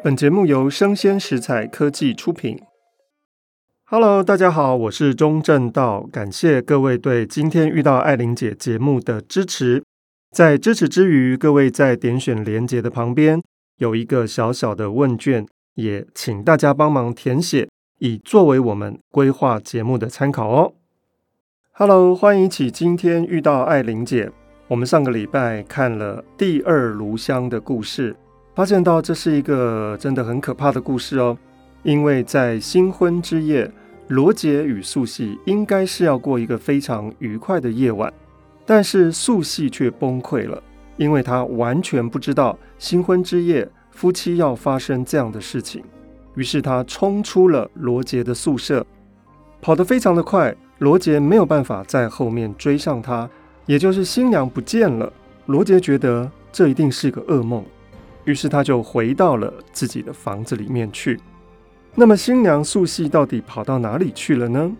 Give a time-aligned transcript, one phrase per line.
[0.00, 2.56] 本节目由生鲜食材科技出品。
[3.86, 9.82] Hello，大家好，我是钟正道，感谢各位对今天遇到爱玲姐节目的支持。
[10.30, 13.42] 在支持之余，各位在点选连结的旁边
[13.78, 17.68] 有一个小小的问卷，也请大家帮忙填写，
[17.98, 20.74] 以作为我们规划节目的参考哦。
[21.72, 24.30] Hello，欢迎起今天遇到爱玲姐。
[24.68, 28.14] 我们上个礼拜看了第二炉香的故事。
[28.58, 31.38] 发现到这是一个真的很可怕的故事哦，
[31.84, 33.70] 因为在新婚之夜，
[34.08, 38.12] 罗杰与素汐应该是要过一个非常愉快的夜晚，
[38.66, 40.60] 但是素汐却崩溃了，
[40.96, 45.84] 因为她完全不知道新婚之夜夫妻要发生这样的事情，
[46.34, 48.84] 于是她冲出了罗杰的宿舍，
[49.62, 53.30] 跑得非常的快，罗杰没有办法在后面追上她，
[53.66, 55.12] 也就是新娘不见了，
[55.46, 57.64] 罗杰觉得这一定是个噩梦。
[58.28, 61.18] 于是他就回到了自己的房子里面去。
[61.94, 64.70] 那么新娘素汐到底跑到哪里去了呢？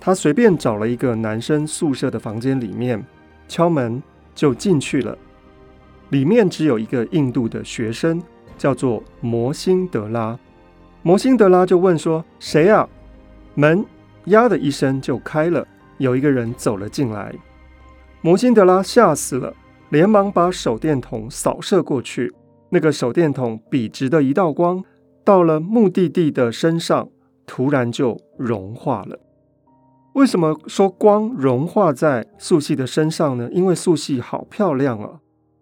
[0.00, 3.00] 他随便找了一个男生宿舍的房间里面，
[3.46, 4.02] 敲门
[4.34, 5.16] 就进去了。
[6.08, 8.20] 里面只有一个印度的学生，
[8.58, 10.36] 叫做摩辛德拉。
[11.02, 12.88] 摩辛德拉就问说：“谁啊？”
[13.54, 13.86] 门
[14.24, 15.64] 呀的一声就开了，
[15.98, 17.32] 有一个人走了进来。
[18.22, 19.54] 摩辛德拉吓死了，
[19.90, 22.34] 连忙把手电筒扫射过去。
[22.72, 24.82] 那个手电筒笔直的一道光，
[25.22, 27.10] 到了目的地的身上，
[27.46, 29.18] 突然就融化了。
[30.14, 33.50] 为什么说光融化在素汐的身上呢？
[33.52, 35.20] 因为素汐好漂亮啊！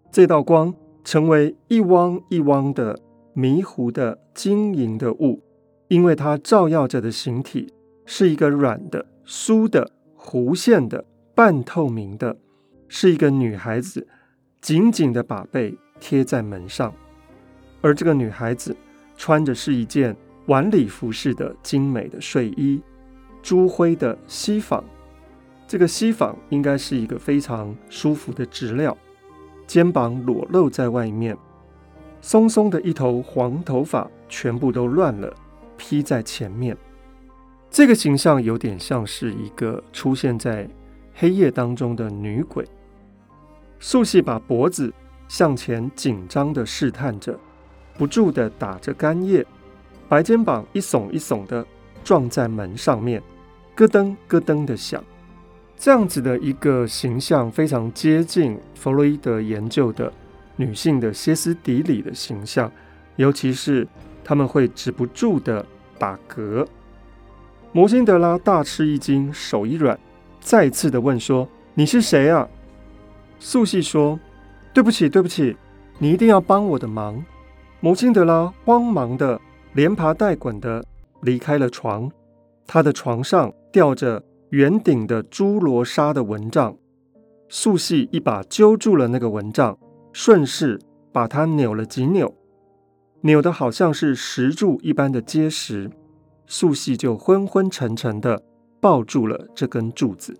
[0.09, 0.73] 这道光
[1.03, 2.99] 成为一汪一汪的
[3.33, 5.41] 迷糊的晶莹的雾，
[5.89, 7.73] 因为它照耀着的形体
[8.05, 11.03] 是一个软的、酥的、弧线的、
[11.35, 12.37] 半透明的，
[12.87, 14.07] 是一个女孩子，
[14.61, 16.93] 紧紧的把背贴在门上。
[17.79, 18.75] 而这个女孩子
[19.15, 20.13] 穿着是一件
[20.47, 22.81] 晚礼服式的精美的睡衣，
[23.41, 24.83] 朱灰的西纺。
[25.65, 28.97] 这个西纺应该是一个非常舒服的质料，
[29.65, 31.37] 肩膀裸露在外面，
[32.19, 35.33] 松松的一头黄头发全部都乱了，
[35.77, 36.75] 披在前面。
[37.69, 40.69] 这个形象有点像是一个出现在
[41.13, 42.67] 黑夜当中的女鬼。
[43.79, 44.93] 素汐把脖子
[45.31, 47.39] 向前紧张地试探着。
[47.97, 49.45] 不住地打着干叶，
[50.09, 51.65] 白肩膀一耸一耸的
[52.03, 53.23] 撞在门上面，
[53.73, 55.01] 咯噔咯噔的响。
[55.77, 60.11] 这样子的一个形象，非常接近弗洛伊德研究的
[60.57, 62.69] 女性的歇斯底里的形象，
[63.15, 63.87] 尤其是
[64.25, 65.65] 他们会止不住的
[65.97, 66.67] 打嗝。
[67.71, 69.97] 摩辛德拉大吃一惊，手一软，
[70.41, 72.49] 再次的问说：“你是谁啊？”
[73.39, 74.19] 素汐说
[74.73, 75.55] ：“对不起，对不起，
[75.99, 77.23] 你一定要帮我的忙。”
[77.81, 79.39] 摩辛德拉慌忙的
[79.73, 80.85] 连爬带滚的
[81.21, 82.11] 离开了床，
[82.67, 86.77] 她的床上吊着圆顶的朱罗纱的蚊帐，
[87.49, 89.77] 素汐一把揪住了那个蚊帐，
[90.13, 90.79] 顺势
[91.11, 92.33] 把它扭了几扭，
[93.21, 95.89] 扭得好像是石柱一般的结实，
[96.45, 98.43] 素汐就昏昏沉沉的
[98.79, 100.39] 抱住了这根柱子。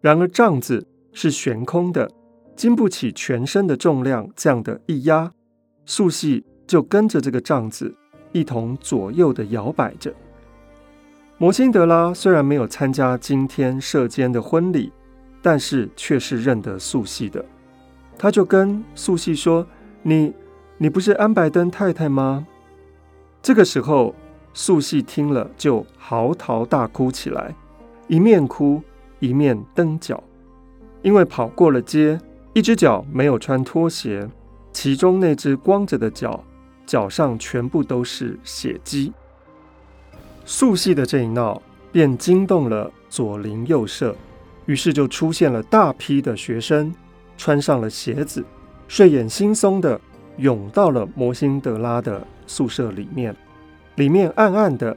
[0.00, 2.10] 然而帐子是悬空的，
[2.56, 5.32] 经不起全身的重量这样的一压。
[5.86, 7.94] 素汐就跟着这个帐子
[8.32, 10.12] 一同左右的摇摆着。
[11.36, 14.92] 摩辛德拉虽然没有参加今天舍监的婚礼，
[15.42, 17.44] 但是却是认得素汐的。
[18.16, 19.66] 他就跟素汐说
[20.02, 20.32] ：“你，
[20.78, 22.46] 你不是安白登太太吗？”
[23.42, 24.14] 这个时候，
[24.54, 27.54] 素汐听了就嚎啕大哭起来，
[28.06, 28.80] 一面哭
[29.18, 30.22] 一面蹬脚，
[31.02, 32.18] 因为跑过了街，
[32.54, 34.26] 一只脚没有穿拖鞋。
[34.72, 36.42] 其中那只光着的脚，
[36.86, 39.12] 脚上全部都是血迹。
[40.44, 41.60] 素系的这一闹，
[41.92, 44.16] 便惊动了左邻右舍，
[44.66, 46.92] 于是就出现了大批的学生，
[47.36, 48.44] 穿上了鞋子，
[48.88, 50.00] 睡眼惺忪的
[50.38, 53.34] 涌到了摩辛德拉的宿舍里面。
[53.94, 54.96] 里面暗暗的，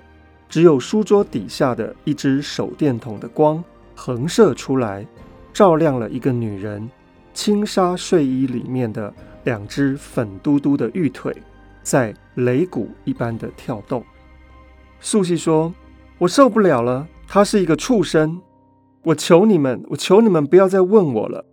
[0.49, 3.63] 只有书桌底下的一只手电筒的光
[3.95, 5.05] 横射出来，
[5.53, 6.89] 照亮了一个女人
[7.37, 9.13] 轻纱睡衣里面的。
[9.43, 11.33] 两只粉嘟嘟的玉腿
[11.81, 14.03] 在擂鼓一般的跳动。
[14.99, 15.73] 素汐说
[16.19, 18.41] ：“我受不了了，他是一个畜生！
[19.03, 21.45] 我求你们，我求你们不要再问我了。”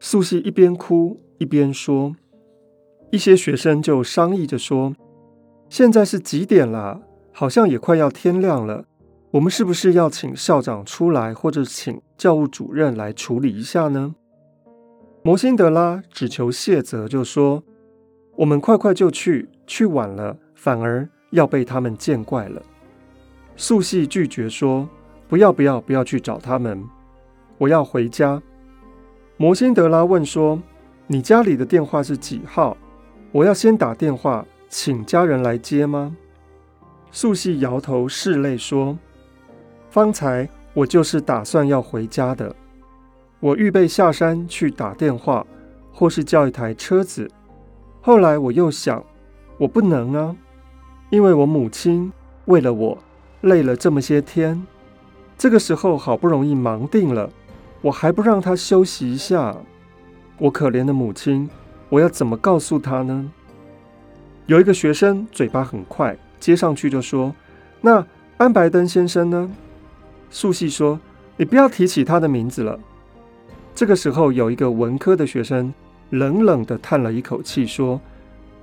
[0.00, 2.16] 素汐一边哭一边说。
[3.10, 4.94] 一些学生就商议着说
[5.68, 7.02] ：“现在是几点了？
[7.30, 8.86] 好像也快要天亮了。
[9.32, 14.14] 我们是不是要请校长出来，或者请教务主任来处理一下呢？”
[15.26, 17.64] 摩辛德拉只求谢泽，就说
[18.36, 22.60] ：“我们快快就去，去晚了反而要被他们见怪了。
[23.56, 24.86] 素系拒绝说
[25.26, 26.84] ：“不要，不要，不要去找他们，
[27.56, 28.42] 我要回家。”
[29.38, 30.60] 摩辛德拉问说
[31.08, 32.76] ：“你家里的电话是几号？
[33.32, 36.14] 我要先打电话请家人来接吗？”
[37.10, 38.98] 素系摇头拭泪说
[39.88, 42.54] ：“方才我就是打算要回家的，
[43.40, 45.46] 我预备下山去打电话，
[45.92, 47.30] 或是叫一台车子。
[48.00, 49.04] 后来我又想，
[49.58, 50.36] 我不能啊。”
[51.10, 52.10] 因为我母亲
[52.46, 52.98] 为了我
[53.42, 54.66] 累了这么些天，
[55.38, 57.30] 这个时候好不容易忙定了，
[57.82, 59.54] 我还不让她休息一下，
[60.38, 61.48] 我可怜的母亲，
[61.88, 63.30] 我要怎么告诉她呢？
[64.46, 67.32] 有一个学生嘴巴很快，接上去就说
[67.80, 68.04] ：“那
[68.38, 69.50] 安白登先生呢？”
[70.30, 70.98] 素系说
[71.36, 72.80] ：“你不要提起他的名字了。”
[73.74, 75.72] 这个时候，有一个文科的学生
[76.10, 78.00] 冷冷地叹了一口气，说：“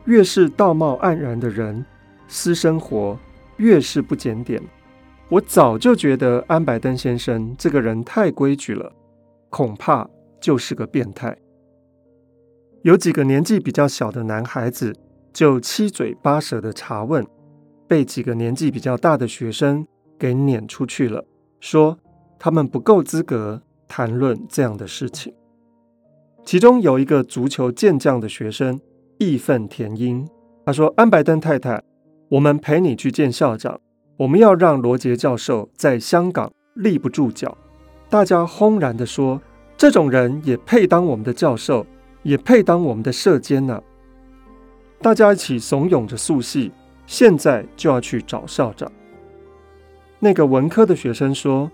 [0.05, 1.85] 越是道貌岸然的人。”
[2.33, 3.19] 私生活
[3.57, 4.61] 越是不检点，
[5.27, 8.89] 我早就觉得安白登先生这个人太规矩了，
[9.49, 10.09] 恐怕
[10.39, 11.37] 就是个变态。
[12.83, 14.95] 有几个年纪比较小的男孩子
[15.33, 17.27] 就七嘴八舌的查问，
[17.85, 19.85] 被几个年纪比较大的学生
[20.17, 21.25] 给撵出去了，
[21.59, 21.99] 说
[22.39, 25.33] 他们不够资格谈论这样的事情。
[26.45, 28.79] 其中有一个足球健将的学生
[29.17, 30.25] 义愤填膺，
[30.65, 31.83] 他说：“安白登太太。”
[32.31, 33.77] 我们陪你去见校长。
[34.15, 37.57] 我们要让罗杰教授在香港立不住脚。
[38.09, 39.41] 大家轰然地说
[39.75, 41.85] ：“这种人也配当我们的教授，
[42.23, 43.83] 也配当我们的社监呢？”
[45.03, 46.71] 大家一起怂恿着素系，
[47.05, 48.89] 现在就要去找校长。
[50.19, 51.69] 那个文科的学生说：“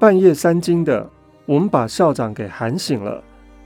[0.00, 1.10] 半夜三更的，
[1.46, 3.22] 我们把校长给喊醒了。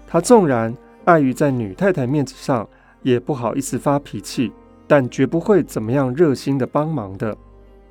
[0.07, 2.69] 他纵然碍于在女太太面子上，
[3.03, 4.53] 也不好意思发脾气。”
[4.91, 7.37] 但绝不会怎么样热心的帮忙的。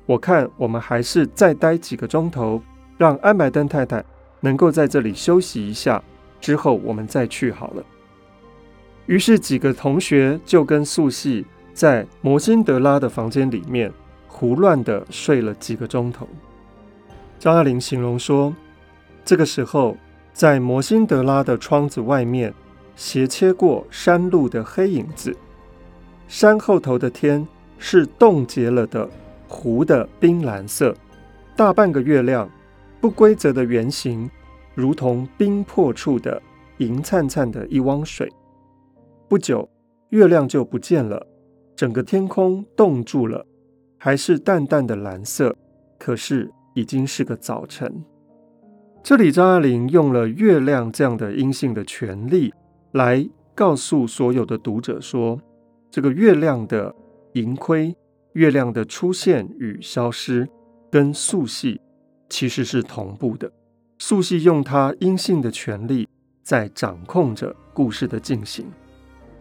[0.04, 2.60] 我看我们还是再待几个钟头，
[2.96, 4.04] 让安白登太太
[4.40, 6.02] 能够在这里休息一下，
[6.40, 7.84] 之后我们再去好了。
[9.06, 13.92] 于是几个同学就跟素系在摩辛德拉的房间里面
[14.26, 16.26] 胡乱的睡了几个钟头。
[17.38, 18.52] 张爱玲形容说，
[19.28, 19.94] 这个时候
[20.32, 22.54] 在摩辛德拉的窗子外面
[22.96, 25.36] 斜切过山路的黑影子。
[26.28, 27.46] 山后头的天
[27.76, 29.06] 是冻结了的
[29.46, 30.96] 湖的冰蓝色，
[31.54, 32.48] 大半个月亮
[33.02, 34.30] 不规则的圆形，
[34.74, 36.40] 如同冰破处的
[36.78, 38.32] 银灿灿的一汪水。
[39.28, 39.68] 不久，
[40.08, 41.26] 月亮就不见了，
[41.76, 43.44] 整个天空冻住了，
[43.98, 45.54] 还是淡淡的蓝色，
[45.98, 48.02] 可是已经是个早晨。
[49.08, 52.52] 这里张爱玲用了月亮这样的阴性的权利，
[52.92, 55.40] 来告诉所有的读者说。
[55.90, 56.94] 这个月亮的
[57.32, 57.96] 盈亏，
[58.34, 60.46] 月亮的出现与消失，
[60.90, 61.80] 跟素系
[62.28, 63.50] 其实是同步的。
[63.96, 66.06] 素系用它阴性的权力
[66.42, 68.66] 在掌控着故事的进行。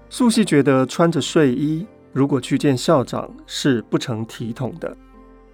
[0.10, 4.96] 素系觉得穿着睡衣如果去见校长是不成体统的，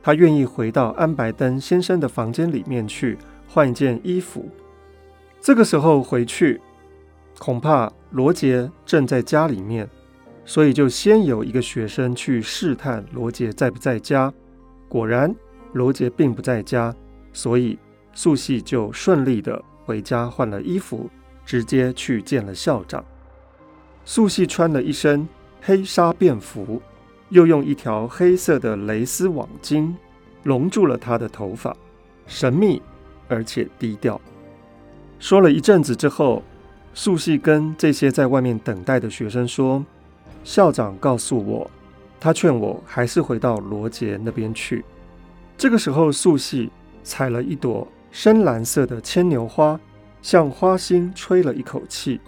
[0.04, 4.50] 他愿意回到安白登先生的房间里面去换一件衣服。
[5.42, 6.62] 这个时候回去，
[7.38, 9.90] 恐怕罗杰正在家里面。
[10.46, 14.34] 所以就先有一个学生去试探罗杰在不在家，
[14.90, 15.34] 果然
[15.72, 16.94] 罗杰并不在家，
[17.32, 17.80] 所以
[18.12, 21.10] 素系就顺利的回家换了衣服，
[21.46, 23.04] 直接去见了校长。
[24.04, 25.26] 素系穿了一身
[25.62, 26.82] 黑纱便服，
[27.30, 29.94] 又用一条黑色的蕾丝网巾
[30.44, 31.74] 笼住了他的头发，
[32.28, 32.82] 神秘
[33.34, 34.20] 而且低调。
[35.20, 36.44] 说了一阵子之后，
[36.94, 39.84] 素系跟这些在外面等待的学生说。
[40.44, 41.72] 校长告诉我，
[42.20, 44.84] 他劝我还是回到罗杰那边去。
[45.58, 46.70] 这个时候，素系
[47.02, 49.80] 采了一朵深蓝色的牵牛花，
[50.22, 52.20] 向花心吹了一口气。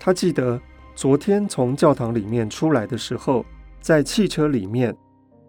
[0.00, 0.60] 他记得
[0.96, 3.46] 昨天从教堂里面出来的时候，
[3.80, 4.96] 在汽车里面，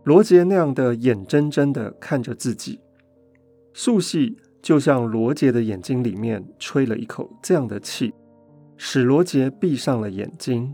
[0.03, 2.79] 罗杰那样的眼睁睁地看着自己。
[3.73, 8.13] 素系就像罗杰的眼睛里面吹了一口这样的气，
[8.77, 10.73] 使罗杰闭上了眼睛。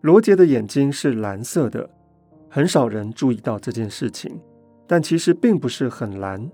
[0.00, 1.90] 罗杰的眼睛是蓝色的，
[2.48, 4.40] 很少人注意到这件事情，
[4.86, 6.50] 但其实并不是很蓝。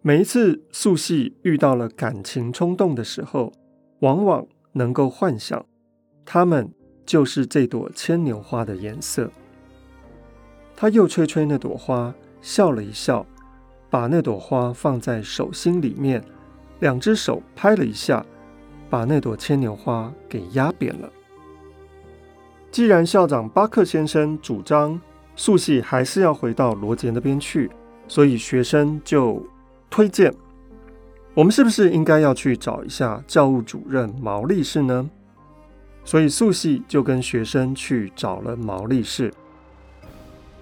[0.00, 3.52] 每一次素系遇到了感情冲动的时候，
[3.98, 5.64] 往往能够幻想，
[6.24, 6.72] 它们
[7.04, 9.30] 就是这朵牵牛花的颜色。
[10.74, 13.26] 他又吹吹那朵花，笑了一笑，
[13.90, 16.24] 把那朵花放在手心里面，
[16.78, 18.24] 两只手拍了一下，
[18.88, 21.10] 把那朵牵牛花给压扁了。
[22.70, 24.98] 既然校长巴克先生主张
[25.34, 27.68] 素系还是要回到罗杰那边去，
[28.06, 29.44] 所以学生就
[29.90, 30.32] 推荐，
[31.34, 35.10] 我们是不是应该要去找一下教务主任毛利士呢？
[36.04, 39.32] 所以素系就跟学生去找了毛利士。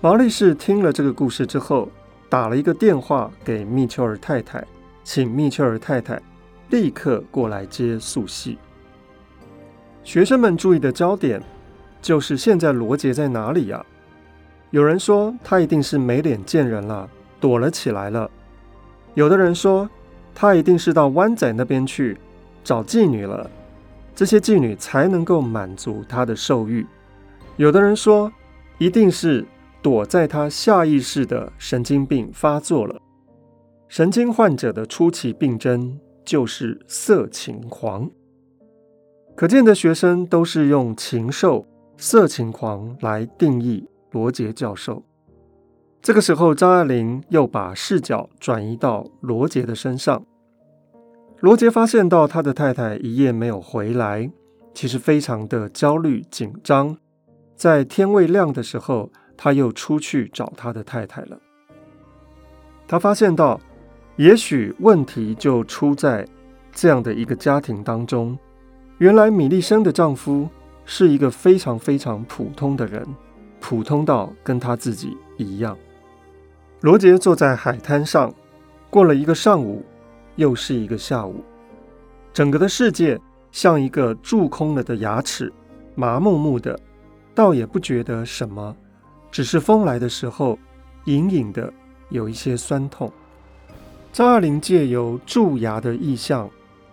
[0.01, 1.91] 毛利士听了这个故事之后，
[2.29, 4.65] 打了一个电话给密丘尔太太，
[5.03, 6.21] 请密丘尔太太
[6.71, 8.59] 立刻过来接素系。
[10.05, 11.43] 学生们注意的焦点
[12.01, 13.85] 就是现在罗杰在哪里呀？
[14.71, 17.09] 有人说他一定是没脸见人了，
[17.41, 18.29] 躲了起来了；
[19.15, 19.89] 有的人说
[20.35, 22.19] 他一定是到湾仔那边去
[22.63, 23.51] 找妓女了。
[24.15, 26.85] 这些妓女才能够满足他的兽欲。
[27.57, 28.31] 有的人说，
[28.77, 29.47] 一定是
[29.83, 33.01] 躲在他下意识的神经病发作了。
[33.89, 38.11] 神经患者的初期病征就是色情狂。
[39.35, 41.67] 可见的学生都是用禽兽、
[41.97, 45.03] 色情狂来定义罗杰教授。
[46.03, 50.25] 这个时候，张爱玲又把视角转移到罗杰的身上。
[51.41, 54.31] 罗杰发现到他的太太一夜没有回来，
[54.75, 56.97] 其实非常的焦虑紧张。
[57.55, 61.39] 在天未亮的时候，他又出去找他的太太了。
[62.87, 63.59] 他发现到，
[64.17, 66.29] 也许问题就出在
[66.71, 68.39] 这样的一个家庭当中。
[68.99, 70.47] 原来米利生的丈夫
[70.85, 73.07] 是一个非常非常普通的人，
[73.61, 75.75] 普通到跟他自己一样。
[76.83, 78.35] 罗杰坐在海滩上，
[78.91, 79.83] 过了一个上午。
[80.37, 81.43] 又是一个下午，
[82.33, 85.53] 整个的世界像一个蛀空了的牙齿，
[85.97, 86.79] 麻木木的，
[87.35, 88.77] 倒也不觉得什么，
[89.31, 90.59] 只是风来的时候，
[91.05, 91.73] 隐隐的
[92.09, 93.13] 有一些酸痛。
[94.13, 96.49] 张爱玲借由蛀牙的意象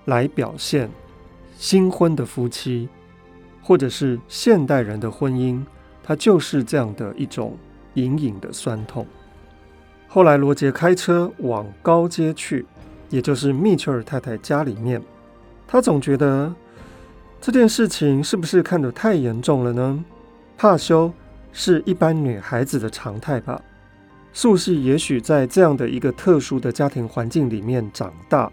[0.06, 0.89] 来表现
[1.58, 2.89] 新婚的夫妻，
[3.62, 5.63] 或者是现代人的婚姻，
[6.04, 7.58] 它就是这样的一种
[7.94, 9.06] 隐隐的酸痛。
[10.08, 12.65] 后来罗杰开车往高街去。
[13.12, 15.00] 也就是密丘尔太太家里面，
[15.68, 16.54] 他总觉得
[17.39, 20.04] 这件事情是不是看得太严重了呢？
[20.58, 21.13] 怕羞
[21.55, 23.59] 是一般女孩子的常态吧。
[24.33, 28.51] 素系也许在这样的一个特殊的家庭环境里面长大，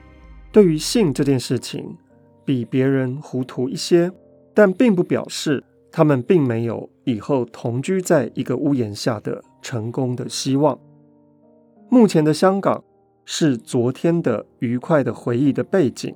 [0.53, 1.97] 对于性这件事情
[2.45, 4.13] 比别人糊涂一些，
[4.55, 10.79] 但并不表示他们并没有以后同居在一个屋檐下的成功的希望。
[11.91, 12.85] 目前的香港。
[13.25, 16.13] 是昨天的愉快的回忆的背景，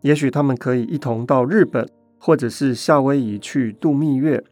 [0.00, 1.86] 也许他们可以一同到日本
[2.18, 4.42] 或者是夏威夷去度蜜月，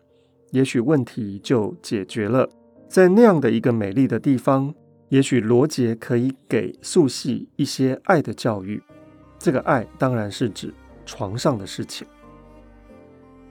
[0.51, 2.49] 也许问题就解决了。
[2.89, 4.75] 在那样的一个美丽的地方，
[5.09, 8.83] 也许罗杰可以给素系一些爱的教育。
[9.39, 10.73] 这个爱当然是指
[11.07, 12.07] 床上的事情。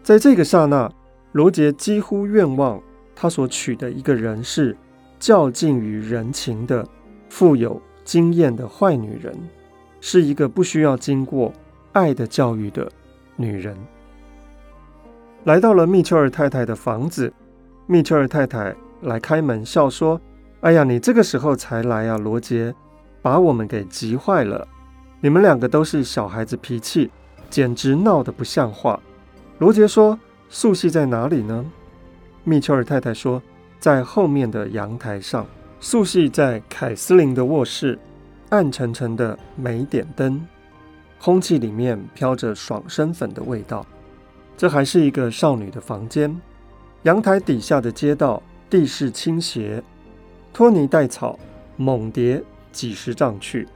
[0.02, 0.92] 在这个刹那，
[1.34, 2.82] 罗杰几乎愿望
[3.16, 4.76] 他所娶的一个人是
[5.20, 6.88] 较近于人情的
[7.30, 7.82] 富有。
[8.08, 9.38] 经验的坏女人，
[10.00, 11.52] 是一个不需要经过
[11.92, 12.90] 爱的教育的
[13.36, 13.76] 女人。
[15.44, 17.32] 来到了密丘尔太太的房子，
[17.86, 20.20] 密丘尔太太来开门，笑说
[20.62, 22.74] ：“哎呀，你这个时候才来啊，罗杰，
[23.22, 24.68] 把我们给急坏了。
[25.22, 27.10] 你们两个都是小孩子脾气，
[27.50, 29.00] 简直闹得不像话。”
[29.60, 31.66] 罗杰说：“素系在哪里呢？”
[32.44, 33.42] 密丘尔太太说
[33.80, 35.46] ：“在后面的阳台上。”
[35.80, 37.98] 素系在凯斯琳的卧室，
[38.50, 40.44] 暗沉沉的没点灯，
[41.22, 43.86] 空气里面飘着爽身粉的味道。
[44.58, 46.36] 这还是一个少女的房间。
[47.04, 49.82] 阳台底下的街道地势倾斜，
[50.52, 51.40] 拖泥带草，
[51.78, 53.68] 猛跌几十丈去，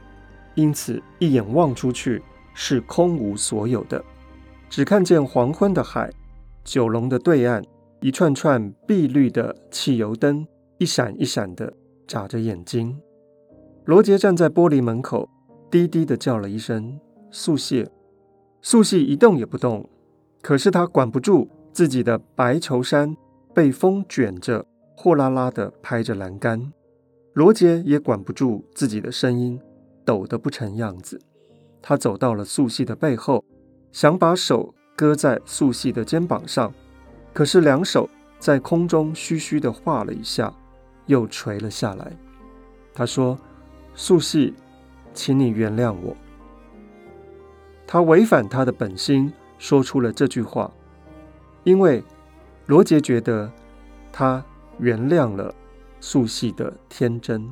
[0.56, 2.20] 因此一眼望出去
[2.52, 4.04] 是空无所有的，
[4.68, 6.10] 只看见黄昏的海，
[6.64, 7.64] 九龙的对岸
[8.00, 10.46] 一串串碧绿的汽油灯，
[10.78, 11.72] 一闪一闪的。
[12.04, 12.98] 眨着眼睛，
[13.86, 15.30] 罗杰站在玻璃门口，
[15.70, 16.98] 低低的叫了一声
[17.30, 17.88] “素系”，
[18.60, 19.88] 素系一动也不动。
[20.42, 23.16] 可是他管不住自己的白绸衫
[23.54, 26.72] 被风卷着，祸啦啦的拍着栏杆。
[27.32, 29.58] 罗杰也管不住自己的声音，
[30.04, 31.18] 抖得不成样子。
[31.80, 33.42] 他走到了素系的背后，
[33.92, 36.70] 想把手搁在素系的肩膀上，
[37.32, 40.52] 可是两手在空中虚虚的画了一下。
[41.06, 42.12] 又垂了下来。
[42.94, 43.36] 他说
[43.92, 44.54] ：“素系，
[45.12, 46.16] 请你原谅我。”
[47.88, 49.32] 他违反他的本心，
[49.62, 50.68] 说出了这句话，
[51.62, 52.02] 因为
[52.66, 53.48] 罗杰觉得
[54.12, 54.44] 他
[54.80, 55.54] 原谅了
[56.00, 57.48] 素系的天真。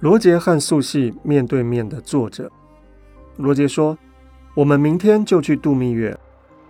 [0.00, 2.52] 罗杰和素系面对面的坐着。
[3.38, 3.96] 罗杰说
[4.54, 6.14] ：“我们明天就去度蜜月。”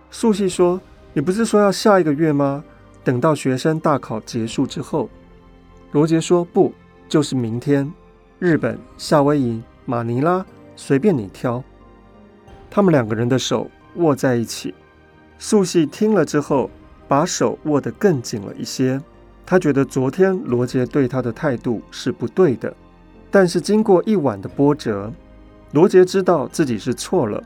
[0.09, 0.79] 素系说
[1.11, 2.63] ：“你不是说要下一个月吗？”
[3.03, 5.09] 等到学生大考结束之后。
[5.91, 6.73] 罗杰说：“不，
[7.09, 7.91] 就是明天。
[8.39, 10.45] 日本、夏威夷、马尼拉，
[10.77, 11.61] 随便你挑。”
[12.75, 14.73] 他们两个人的手握在一起。
[15.37, 16.71] 素汐听了之后，
[17.07, 18.99] 把手握得更紧了一些。
[19.45, 22.75] 他觉得昨天罗杰对他的态度是不对的，
[23.29, 25.13] 但是经过一晚的波折，
[25.73, 27.43] 罗杰知道自己是错了。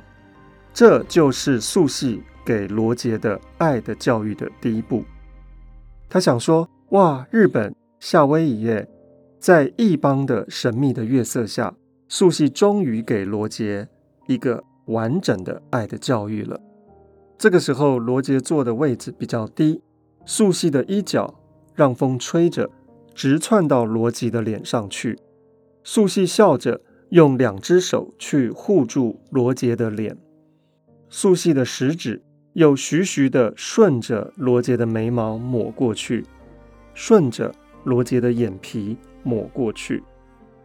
[0.74, 5.04] 这就是素汐给罗杰的爱的教育的第一步。
[6.08, 8.88] 他想说：“哇，日本。”夏威夷耶，
[9.40, 11.74] 在异邦的神秘的月色下，
[12.08, 13.90] 素汐终于给罗杰
[14.28, 16.60] 一个完整的爱的教育了。
[17.38, 19.82] 这个时候，罗杰坐的位置比较低，
[20.26, 21.34] 素系的衣角
[21.74, 22.70] 让风吹着，
[23.14, 25.18] 直窜到罗杰的脸上去。
[25.84, 30.18] 素系笑着，用两只手去护住罗杰的脸，
[31.10, 32.22] 素系的食指
[32.54, 36.26] 又徐徐地顺着罗杰的眉毛抹过去，
[36.94, 37.54] 顺着。
[37.84, 40.04] 罗杰的眼皮抹过去，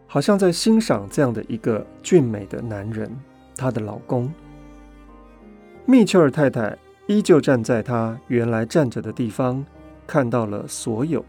[0.08, 3.08] 好像在欣赏这样的一个俊美的男人，
[3.56, 4.32] 她的老公。
[5.84, 9.64] 密丘尔太太依旧站在她原来站着的地方，
[10.06, 11.24] 看到了所有，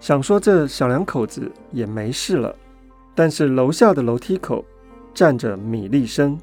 [0.00, 2.54] 想说这小两口子也没事了。
[3.14, 4.64] 但是楼下的楼梯口
[5.12, 6.38] 站着米利生，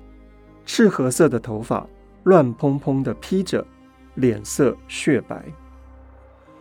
[0.66, 1.86] 赤褐色的头发
[2.24, 3.66] 乱蓬蓬的披着，
[4.16, 5.44] 脸色雪白。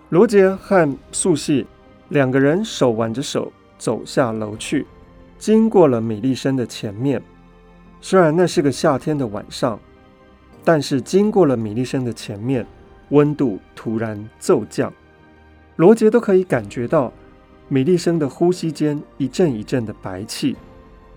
[0.08, 1.66] 罗杰和素系。
[2.08, 4.84] 两个人手挽着手走下楼去，
[5.38, 7.22] 经过了米利生的前面。
[8.00, 9.78] 虽然那是个夏天的晚上，
[10.64, 12.66] 但是经过了米利生的前面，
[13.10, 14.92] 温度突然骤降。
[15.76, 17.12] 罗杰都可以感觉到
[17.68, 20.56] 米利生的呼吸间一阵一阵的白气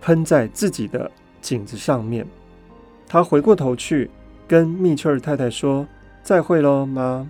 [0.01, 1.09] 喷在自己的
[1.41, 2.25] 颈子上面。
[3.07, 4.09] 他回过头去
[4.47, 5.87] 跟密丘尔太太说
[6.23, 7.29] ：“再会喽，妈。”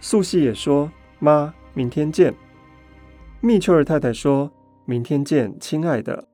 [0.00, 2.34] 素系也说：“妈，明天见。”
[3.40, 4.50] 密丘尔太太说
[4.84, 6.24] ：“明天见，亲爱的。”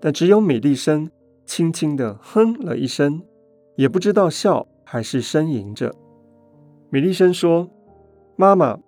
[0.00, 1.10] 但只有米利生
[1.48, 3.22] 轻轻地哼了一声，
[3.76, 5.92] 也不知道笑还是呻吟着。
[6.90, 7.68] 米利生说
[8.36, 8.78] ：“妈妈，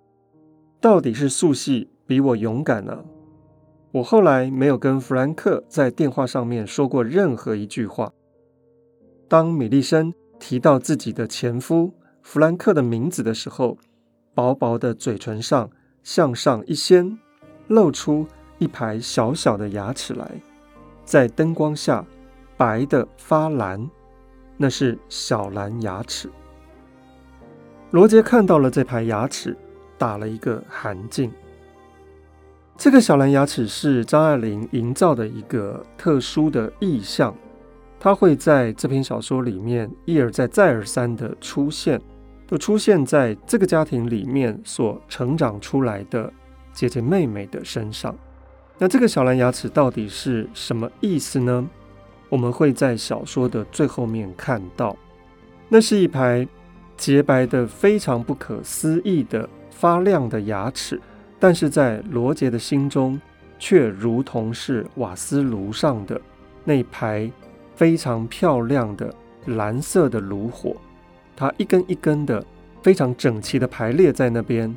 [0.79, 3.03] 到底是素系比我勇敢呢？
[3.93, 8.13] 我后来没有跟弗兰克在电话上面说过任何一句话。
[9.27, 13.77] 当米利森提到自己的前夫弗兰克的名字的时候，
[14.35, 15.69] 薄薄的嘴唇上。”
[16.03, 17.15] 向上一掀，
[17.67, 18.25] 露出
[18.57, 20.41] 一排小小的牙齿来，
[21.05, 22.03] 在灯光下
[22.61, 23.89] 白的发蓝，
[24.55, 26.29] 那是小蓝牙齿。
[27.89, 29.57] 罗杰看到了这排牙齿，
[29.97, 31.31] 打了一个寒噤。
[32.77, 37.33] 这个小蓝牙齿是张爱玲营造的一个特殊的意象，
[37.99, 41.99] 它会在这篇小说里面一而再、再而三的出现。
[42.47, 46.31] 就出现在这个家庭里面所成长出来的
[46.73, 48.15] 姐姐妹妹的身上。
[48.77, 51.67] 那这个小蓝牙齿到底是什么意思呢？
[52.31, 54.95] 我们会在小说的最后面看到，
[55.67, 56.47] 那是一排
[56.95, 60.97] 洁白的、非常不可思议的发亮的牙齿，
[61.37, 63.19] 但是在罗杰的心中，
[63.59, 66.19] 却如同是瓦斯炉上的
[66.63, 67.29] 那排
[67.75, 69.13] 非常漂亮的
[69.47, 70.73] 蓝色的炉火。
[71.35, 72.41] 它一根一根的
[72.81, 74.73] 非常整齐的排列在那边。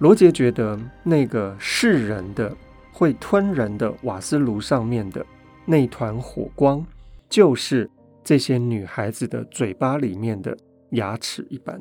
[0.00, 2.54] 罗杰觉得那个是人的、
[2.92, 5.24] 会吞人的瓦斯炉上面的
[5.70, 6.84] 那团火光，
[7.28, 7.88] 就是
[8.24, 10.58] 这些女孩子的嘴巴里面的
[10.90, 11.80] 牙齿一般。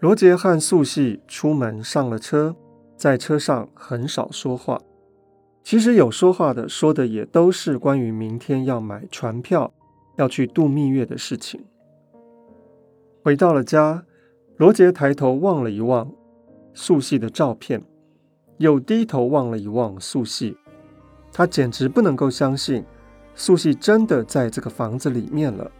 [0.00, 2.54] 罗杰和素系出门上了车，
[2.94, 4.78] 在车上很少说话。
[5.64, 9.72] 其实有说话的，说的也都是关于明天要买船票、
[10.18, 11.64] 要去度蜜月的事情。
[13.22, 14.04] 回到了家，
[14.58, 16.12] 罗杰抬头望了一望
[16.74, 17.82] 素系的照片，
[18.58, 20.58] 又低头望了一望素系。
[21.32, 22.84] 他简直不能够相信，
[23.34, 25.70] 素系真的在这个房子里面了。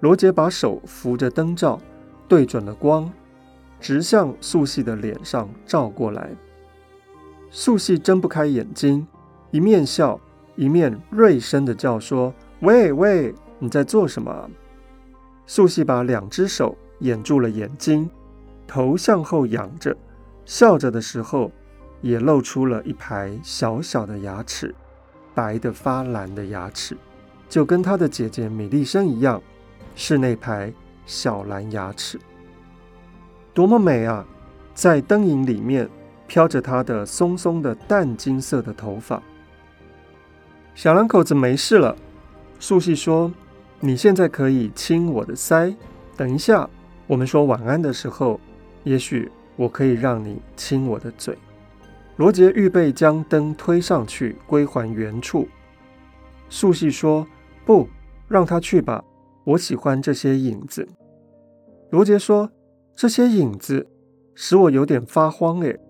[0.00, 1.80] 罗杰把手扶着灯罩，
[2.28, 3.10] 对准了光，
[3.80, 6.30] 直向素系的脸上照过来。
[7.50, 9.06] 素系睁不开眼睛，
[9.50, 10.20] 一面笑，
[10.56, 14.50] 一面锐声的叫说：“喂喂，你在做什么？”
[15.46, 18.10] 素系把两只手掩住了眼睛，
[18.66, 19.96] 头向后仰着，
[20.44, 21.50] 笑着的时候，
[22.04, 24.74] 也露出了一排小小的牙齿，
[25.34, 26.94] 白的发蓝的牙齿，
[27.48, 29.40] 就跟她的姐姐米利生一样，
[29.96, 30.70] 是那排
[31.06, 32.20] 小蓝牙齿。
[33.54, 34.22] 多么美啊！
[34.74, 35.88] 在灯影里面
[36.26, 39.22] 飘着她的松松的淡金色的头发。
[40.74, 41.96] 小两口子没事了，
[42.60, 43.32] 素系说。
[43.80, 45.74] 你现在可以亲我的腮。
[46.18, 46.68] 等一下，
[47.06, 48.38] 我们说晚安的时候，
[48.82, 51.36] 也许我可以让你亲我的嘴。
[52.16, 55.48] 罗杰预备将灯推上去，归还原处。
[56.48, 57.26] 素系说
[57.66, 57.88] ：“不，
[58.28, 59.04] 让他去吧，
[59.42, 60.86] 我喜欢这些影子。”
[61.90, 62.50] 罗杰说
[62.94, 63.88] ：“这些影子
[64.34, 65.60] 使我有点发慌。
[65.60, 65.80] 诶，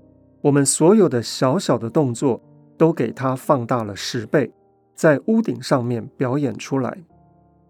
[0.40, 2.40] 我们所有的小小的动作
[2.78, 4.50] 都给他放大了十倍，
[4.94, 7.04] 在屋顶上面表演出来。”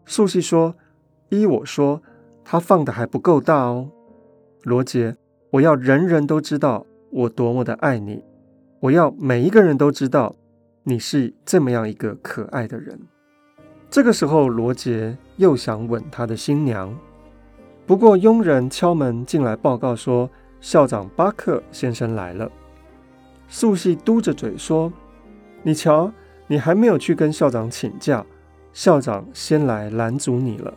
[0.07, 0.77] 素系说
[1.31, 2.01] ：“依我说，
[2.45, 3.91] 他放的还不够大哦。”
[4.63, 5.17] 罗杰
[5.51, 8.23] ：“我要人人都知道我多么的爱你。”
[8.85, 10.35] 我要每一个人都知道
[10.83, 13.01] 你是这么样一个可爱的人。
[13.89, 16.95] 这个时候，罗杰又想吻他的新娘，
[17.87, 20.29] 不过佣人敲门进来报告说，
[20.61, 22.53] 校长巴克先生来了。
[23.49, 24.93] 素系嘟着嘴说
[25.65, 26.13] ：“你瞧，
[26.47, 28.23] 你还没有去跟校长请假，
[28.75, 30.75] 校长先来拦阻你了。”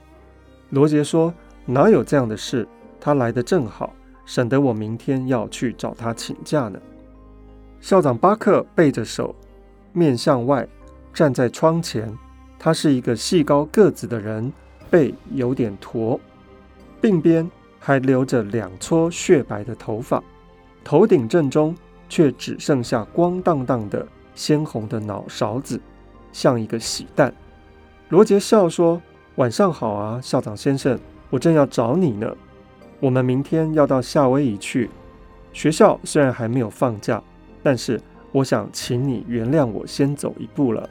[0.71, 1.33] 罗杰说
[1.67, 2.65] ：“哪有这样的事？
[3.01, 3.93] 他来的正好，
[4.25, 6.79] 省得我明天要去找他请假呢。”
[7.79, 9.33] 校长巴克背着手，
[9.93, 10.67] 面向外
[11.13, 12.11] 站在窗前。
[12.59, 14.51] 他是一个细高个子的人，
[14.89, 16.19] 背有点驼，
[17.01, 20.21] 鬓边还留着两撮雪白的头发，
[20.83, 21.75] 头顶正中
[22.09, 25.79] 却只剩下光荡荡的鲜红的脑勺子，
[26.33, 27.31] 像一个喜蛋。
[28.09, 28.99] 罗杰笑说
[29.37, 32.35] ：“晚上好啊，校长先生，我正要找你呢。
[32.99, 34.89] 我们明天要到夏威夷去。
[35.53, 37.21] 学校虽然还没有放假。”
[37.67, 37.99] 但是
[38.31, 40.89] 我想请你原谅我先走一步了。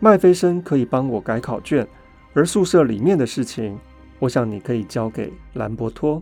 [0.00, 1.86] 麦菲森可以帮我改考卷，
[2.34, 3.78] 而宿舍里面的事情，
[4.18, 6.20] 我想你可以交给兰伯托。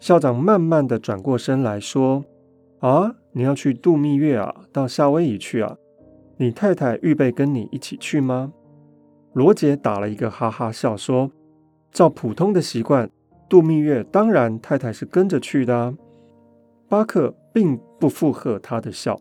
[0.00, 2.24] 校长慢慢的转过身来说
[2.82, 5.76] ：“啊，你要去度蜜月啊，到夏威夷去啊？
[6.36, 8.52] 你太太预备跟你一起去吗？”
[9.32, 11.30] 罗杰打了一个哈哈笑说
[11.92, 13.08] ：“照普通的习惯，
[13.48, 15.94] 度蜜月当然太太是跟着去的啊。”
[16.90, 17.32] 巴克。
[17.50, 19.20] 并不附和他的笑，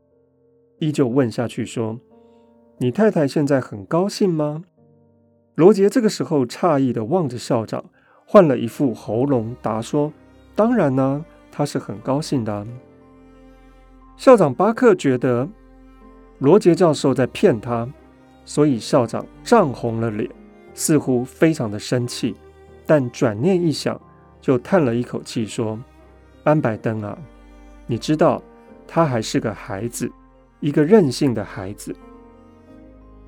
[0.80, 2.00] 依旧问下去说
[2.78, 4.63] ：“你太太现在很高兴吗？”
[5.56, 7.84] 罗杰这个时候诧异地望着校长，
[8.26, 10.13] 换了一副喉咙答说
[10.56, 12.68] ：“当然呢，他是很高兴的。”
[14.16, 15.48] 校长巴克觉得
[16.40, 17.88] 罗杰教授在骗他，
[18.46, 20.30] 所以校长涨红了脸，
[20.76, 22.36] 似乎非常的生气。
[22.86, 24.00] 但转念一想，
[24.40, 25.80] 就叹了一口气说
[26.46, 27.18] ：“安柏登啊。”
[27.86, 28.42] 你知道，
[28.88, 30.10] 他还是个孩子，
[30.60, 31.95] 一个任性的孩子。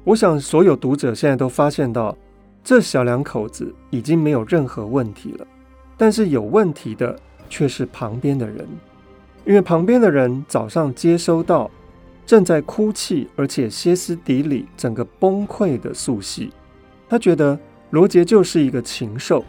[0.04, 2.18] 我想，所有读者现在都发现到，
[2.64, 5.46] 这小两口子已经没有任何问题了。
[5.98, 7.20] 但是有问题的
[7.50, 8.66] 却是旁边的人，
[9.46, 11.70] 因为旁边的人早上接收到
[12.26, 16.52] 正在哭泣，而且歇斯底里、整个崩溃的素系，
[17.10, 19.44] 他觉得罗杰就是一个禽兽。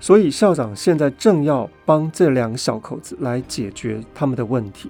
[0.00, 4.88] 所以校长现在正要帮这两小口子来解决他们的问题，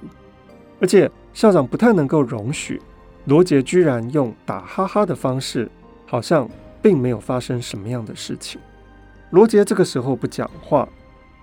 [0.81, 2.81] 而且校长不太能够容许
[3.25, 5.71] 罗杰居然用打哈哈的方式，
[6.07, 6.49] 好像
[6.81, 8.61] 并没有发生什么样的事情。
[9.31, 10.88] 罗杰这个时候不讲话，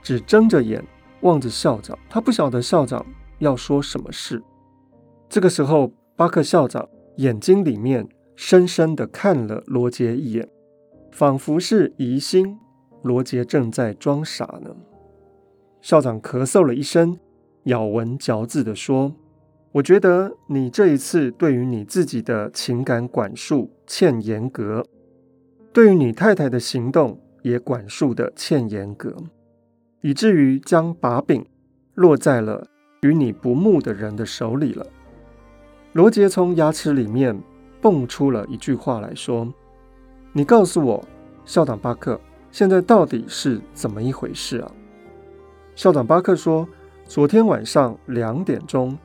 [0.02, 0.84] 只睁着眼
[1.22, 3.06] 望着校长，他不晓得校长
[3.40, 4.42] 要说什么事。
[5.30, 10.48] 这个时候，巴克校长眼睛里面深深地看了罗杰一眼，
[11.12, 12.58] 仿佛是疑心。
[13.04, 14.76] 罗杰正在装傻呢。
[15.82, 17.20] 校长咳嗽了一声，
[17.66, 19.14] 咬文嚼字地说
[19.76, 24.86] ：“我觉得你这一次对于你自己的情感管束欠严格，
[25.74, 29.14] 对于你太太的行动也管束得欠严格，
[30.00, 31.46] 以至于将把柄
[31.94, 32.66] 落在了
[33.02, 34.88] 与你不睦的人的手里了。”
[35.92, 37.38] 罗杰从牙齿里面
[37.82, 39.54] 蹦出了一句话来说
[40.32, 41.06] ：“你告诉我，
[41.44, 42.18] 校长巴克。”
[42.50, 44.72] 现在到底是怎么一回事啊？
[45.76, 46.66] 校长巴克说
[47.04, 48.98] ：“昨天晚上两点钟，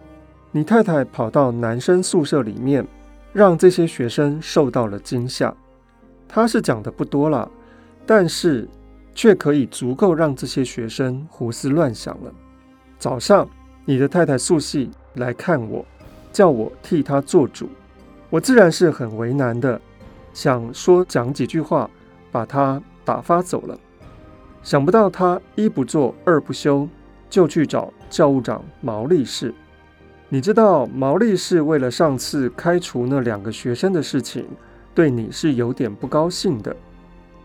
[0.52, 2.86] 你太太跑到男生宿舍里面，
[3.32, 5.54] 让这些学生受到了惊吓。
[6.28, 7.50] 他是讲的不多了，
[8.04, 8.68] 但是
[9.14, 12.32] 却可以足够让这些学生胡思乱想了。
[12.98, 13.48] 早上，
[13.84, 15.84] 你的太太素系来看我，
[16.32, 17.68] 叫我替她做主，
[18.28, 19.80] 我自然是很为难的，
[20.32, 21.90] 想说讲几句话，
[22.30, 23.76] 把她。”打发走了，
[24.62, 26.86] 想不到他一不做二不休，
[27.28, 29.52] 就去找教务长毛利士。
[30.32, 34.46] 你知道毛利士为了上次开除那两个学生的事情，
[34.94, 36.74] 对你是有点不高兴的。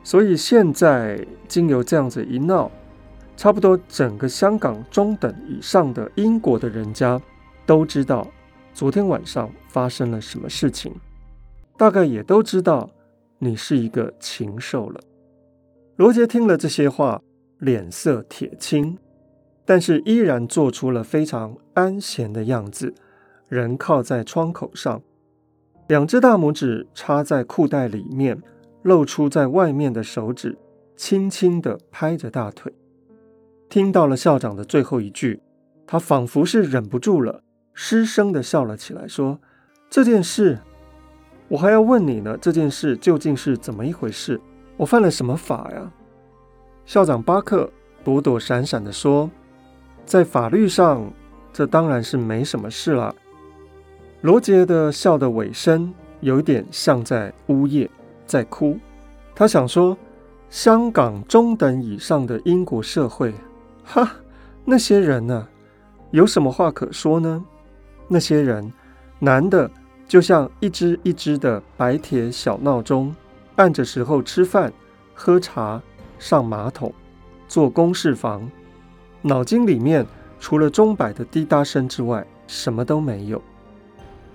[0.04, 2.70] 所以现在经由这样子一闹，
[3.36, 7.20] 差不多整个香港中等以上的英国的人家
[7.66, 8.28] 都知道
[8.72, 10.94] 昨天晚上发生了什么事情，
[11.76, 12.88] 大概也都知道
[13.40, 15.02] 你是一个禽兽了。
[15.96, 17.20] 罗杰听了这些话，
[17.58, 18.96] 脸色铁青。
[19.66, 22.94] 但是依然做出了非常安闲的样子，
[23.50, 25.02] 人靠在窗口上，
[25.88, 28.42] 两只大拇指插在裤袋里面，
[28.84, 30.56] 露出在外面的手指，
[30.96, 32.72] 轻轻地拍着大腿。
[33.68, 35.42] 听到了校长的最后一句，
[35.88, 37.42] 他仿佛是忍不住了，
[37.74, 39.40] 失声地笑了起来，说
[39.90, 40.60] ：“这件事，
[41.48, 42.38] 我还要问你呢。
[42.40, 44.40] 这件事究竟是怎么一回事？
[44.78, 45.92] 我犯了什么法呀？”
[46.86, 47.68] 校长巴克
[48.04, 49.28] 躲躲闪闪地说。
[50.06, 51.12] 在法律上，
[51.52, 53.14] 这当然是没什么事了。
[54.22, 57.90] 罗杰的笑的尾声有一点像在呜咽，
[58.26, 58.78] 在哭。
[59.34, 59.98] 他想说，
[60.50, 63.34] 香港中等以上的英国社会，
[63.84, 64.10] 哈，
[64.64, 65.48] 那些人呢，
[66.12, 67.44] 有什么话可说呢？
[68.08, 68.72] 那些人，
[69.20, 69.70] 男的
[70.08, 73.14] 就像一只一只的白铁小闹钟，
[73.56, 74.72] 按着时候吃饭、
[75.14, 75.82] 喝茶、
[76.20, 76.94] 上马桶、
[77.48, 78.48] 坐公事房。
[79.28, 80.06] 脑筋里面
[80.40, 83.42] 除了钟摆的滴答声之外，什么都没有。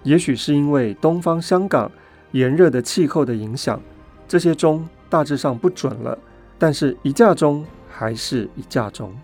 [0.02, 1.88] 也许是因为东方香港
[2.32, 3.80] 炎热的气候的影响，
[4.26, 6.18] 这些钟大致上不准了。
[6.58, 9.14] 但是，一架钟还是一架钟，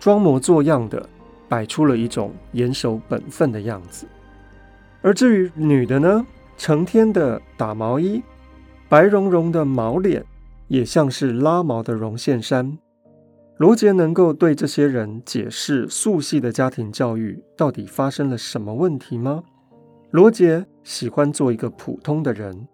[0.00, 1.06] 装模作样的
[1.46, 4.06] 摆出了一种严守本分的样子。
[5.02, 8.22] 而至于女的呢，成天的打毛衣，
[8.88, 10.24] 白茸茸的毛脸，
[10.68, 12.78] 也像是拉毛的绒线衫。
[13.58, 19.44] 罗杰能够对这些人解释素系的家庭教育到底发生了什么问题吗？
[20.10, 22.66] 罗杰喜欢做一个普通的人，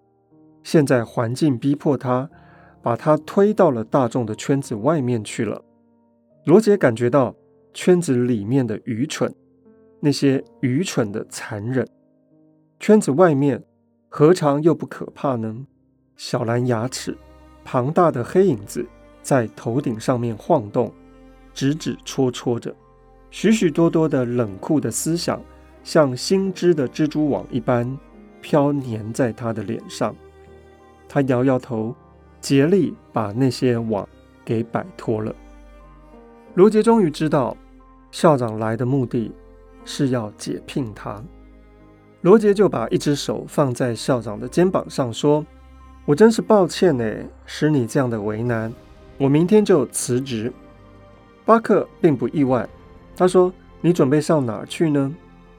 [0.62, 2.30] 现在环境逼迫他，
[2.80, 5.62] 把他推到了大众的圈子外面去了。
[6.44, 7.34] 罗杰感觉到
[7.74, 9.34] 圈子里面的愚蠢，
[10.00, 11.86] 那些愚蠢的残忍。
[12.80, 13.62] 圈子外面
[14.08, 15.66] 何尝又不可怕呢？
[16.16, 17.18] 小蓝牙齿，
[17.64, 18.86] 庞大的黑影子。
[19.28, 20.90] 在头顶上面晃动，
[21.52, 22.74] 指指戳戳着，
[23.30, 25.38] 许许多多的冷酷的思想，
[25.84, 27.86] 像新织的蜘蛛网一般
[28.40, 30.16] 飘粘在他的脸上。
[31.06, 31.94] 他摇摇头，
[32.40, 34.08] 竭力把那些网
[34.46, 35.34] 给摆脱了。
[36.54, 37.54] 罗杰终于知道，
[38.10, 39.30] 校长来的目的
[39.84, 41.22] 是要解聘他。
[42.22, 45.44] 罗杰就把一只手放在校长的肩膀上，说
[46.08, 47.04] ：“我真是抱歉呢，
[47.44, 48.72] 使你这样的为难。”
[49.18, 50.52] 我明天就辞职。
[51.44, 52.68] 巴克并不意外，
[53.16, 55.14] 他说：“你准备上哪儿去呢？”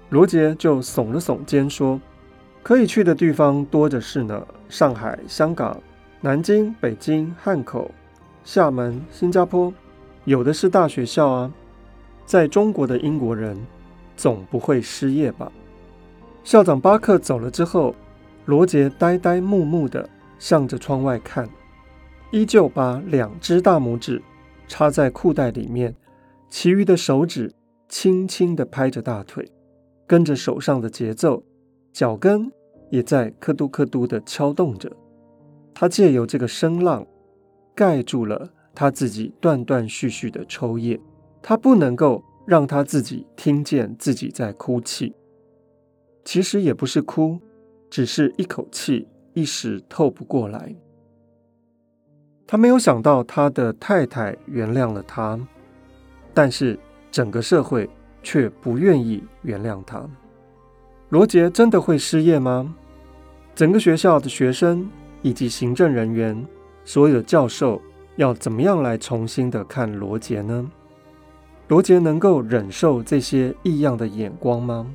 [0.10, 2.00] 罗杰就耸了耸肩说
[2.64, 5.80] ：“可以去的地方多着是呢，上海、香港、
[6.22, 7.92] 南京、北京、汉口、
[8.44, 9.74] 厦门、新加坡，
[10.26, 11.52] 有的是大学校啊。
[12.26, 13.58] 在中国的英国人
[14.16, 15.52] 总不会失业吧？”
[16.44, 17.94] 校长巴克走了之后，
[18.46, 20.08] 罗杰呆呆木木地
[20.40, 21.48] 向着窗外看。
[22.32, 24.22] 依旧把两只大拇指
[24.68, 25.96] 插在裤袋里面，
[26.48, 27.52] 其余的手指
[27.88, 29.52] 轻轻地拍着大腿，
[30.06, 31.44] 跟着手上的节奏，
[31.92, 32.52] 脚跟
[32.92, 34.92] 也在咯嘟咯嘟地敲动着。
[35.74, 37.08] 他借由这个声浪
[37.74, 41.02] 盖住了他自己断断续续的抽噎，
[41.42, 45.16] 他不能够让他自己听见自己在哭泣。
[46.24, 47.40] 其实也不是哭，
[47.90, 50.76] 只是一口气一时透不过来。
[52.52, 55.40] 他没有想到他的太太原谅了他，
[56.34, 56.80] 但是
[57.12, 57.88] 整个社会
[58.24, 60.04] 却不愿意原谅他。
[61.10, 62.74] 罗杰真的会失业吗？
[63.54, 64.90] 整个学校的学生
[65.22, 66.44] 以及行政人员，
[66.84, 67.80] 所有的教授
[68.16, 70.68] 要怎么样来重新的看罗杰呢？
[71.68, 74.92] 罗杰能够忍受这些异样的眼光吗？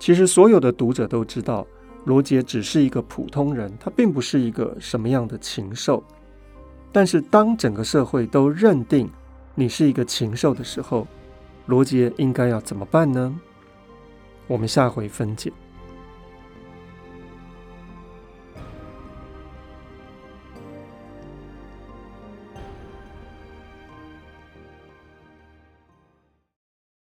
[0.00, 1.64] 其实所有的读者都知道，
[2.06, 6.02] 罗杰只是一个普通人，他并不是一个什么样的禽兽。
[6.92, 9.10] 但是，当整个社会都认定
[9.54, 11.06] 你是一个禽兽的时候，
[11.66, 13.34] 罗杰应该要怎么办呢？
[14.46, 15.52] 我们下回分解。